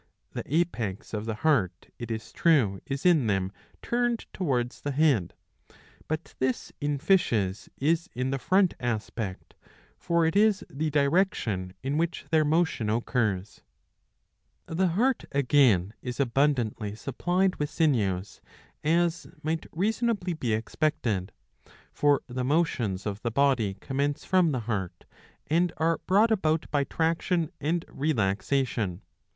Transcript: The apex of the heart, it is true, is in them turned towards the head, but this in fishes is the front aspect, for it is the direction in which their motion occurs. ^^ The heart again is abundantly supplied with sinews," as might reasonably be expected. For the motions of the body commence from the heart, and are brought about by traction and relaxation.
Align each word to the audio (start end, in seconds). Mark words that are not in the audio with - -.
The 0.33 0.41
apex 0.47 1.13
of 1.13 1.25
the 1.27 1.35
heart, 1.45 1.91
it 1.99 2.09
is 2.09 2.31
true, 2.33 2.81
is 2.87 3.05
in 3.05 3.27
them 3.27 3.51
turned 3.83 4.25
towards 4.33 4.81
the 4.81 4.93
head, 4.93 5.35
but 6.07 6.33
this 6.39 6.73
in 6.81 6.97
fishes 6.97 7.69
is 7.77 8.09
the 8.15 8.39
front 8.39 8.73
aspect, 8.79 9.53
for 9.99 10.25
it 10.25 10.35
is 10.35 10.65
the 10.71 10.89
direction 10.89 11.75
in 11.83 11.99
which 11.99 12.25
their 12.31 12.43
motion 12.43 12.89
occurs. 12.89 13.61
^^ 14.67 14.75
The 14.75 14.87
heart 14.87 15.25
again 15.33 15.93
is 16.01 16.19
abundantly 16.19 16.95
supplied 16.95 17.57
with 17.57 17.69
sinews," 17.69 18.41
as 19.03 19.27
might 19.43 19.67
reasonably 19.71 20.33
be 20.33 20.51
expected. 20.51 21.31
For 21.93 22.23
the 22.25 22.43
motions 22.43 23.05
of 23.05 23.21
the 23.21 23.29
body 23.29 23.75
commence 23.79 24.25
from 24.25 24.51
the 24.51 24.61
heart, 24.61 25.05
and 25.45 25.71
are 25.77 25.99
brought 26.07 26.31
about 26.31 26.65
by 26.71 26.85
traction 26.85 27.51
and 27.59 27.85
relaxation. 27.87 29.03